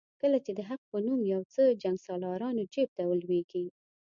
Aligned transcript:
کله 0.21 0.37
چې 0.45 0.51
د 0.55 0.59
حق 0.69 0.81
په 0.91 0.97
نوم 1.05 1.19
یو 1.33 1.41
څه 1.53 1.63
جنګسالارانو 1.83 2.61
جیب 2.73 2.89
ته 2.97 3.03
ولوېږي. 3.09 3.65